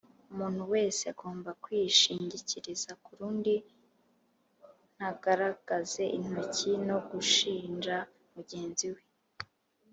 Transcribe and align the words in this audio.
umuntu 0.31 0.61
wese 0.73 1.01
agomba 1.13 1.49
kwishingikiriza 1.63 2.91
ku 3.03 3.09
rundi, 3.17 3.55
ntagaragaze 4.95 6.03
intoki 6.17 6.71
no 6.87 6.97
gushinja 7.09 7.95
mugenzi 8.35 8.87
we. 8.93 9.03